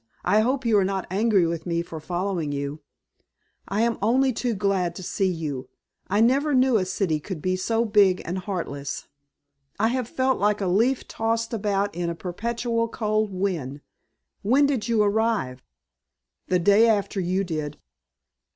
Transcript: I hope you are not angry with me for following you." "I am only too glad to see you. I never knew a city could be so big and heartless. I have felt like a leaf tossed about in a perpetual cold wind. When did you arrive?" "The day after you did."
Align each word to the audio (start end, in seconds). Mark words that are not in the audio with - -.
I 0.25 0.39
hope 0.39 0.65
you 0.65 0.79
are 0.79 0.83
not 0.83 1.05
angry 1.11 1.45
with 1.45 1.67
me 1.67 1.83
for 1.83 1.99
following 1.99 2.51
you." 2.51 2.81
"I 3.67 3.81
am 3.81 3.99
only 4.01 4.33
too 4.33 4.55
glad 4.55 4.95
to 4.95 5.03
see 5.03 5.31
you. 5.31 5.69
I 6.07 6.21
never 6.21 6.55
knew 6.55 6.77
a 6.77 6.85
city 6.85 7.19
could 7.19 7.39
be 7.39 7.55
so 7.55 7.85
big 7.85 8.19
and 8.25 8.39
heartless. 8.39 9.05
I 9.79 9.89
have 9.89 10.09
felt 10.09 10.39
like 10.39 10.59
a 10.59 10.65
leaf 10.65 11.07
tossed 11.07 11.53
about 11.53 11.93
in 11.93 12.09
a 12.09 12.15
perpetual 12.15 12.87
cold 12.87 13.31
wind. 13.31 13.81
When 14.41 14.65
did 14.65 14.87
you 14.87 15.03
arrive?" 15.03 15.61
"The 16.47 16.57
day 16.57 16.89
after 16.89 17.19
you 17.19 17.43
did." 17.43 17.77